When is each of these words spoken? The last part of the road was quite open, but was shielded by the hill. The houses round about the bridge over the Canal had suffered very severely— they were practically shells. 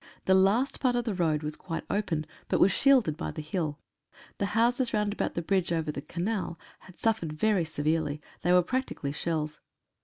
The 0.25 0.33
last 0.33 0.79
part 0.79 0.95
of 0.95 1.03
the 1.05 1.13
road 1.13 1.43
was 1.43 1.55
quite 1.55 1.83
open, 1.87 2.25
but 2.47 2.59
was 2.59 2.71
shielded 2.71 3.15
by 3.17 3.29
the 3.29 3.39
hill. 3.43 3.77
The 4.39 4.47
houses 4.57 4.95
round 4.95 5.13
about 5.13 5.35
the 5.35 5.43
bridge 5.43 5.71
over 5.71 5.91
the 5.91 6.01
Canal 6.01 6.57
had 6.79 6.97
suffered 6.97 7.33
very 7.33 7.65
severely— 7.65 8.19
they 8.41 8.51
were 8.51 8.63
practically 8.63 9.11
shells. 9.11 9.59